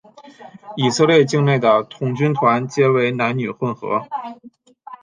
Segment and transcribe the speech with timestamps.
[0.77, 4.07] 以色列境内的童军团皆为男女混合。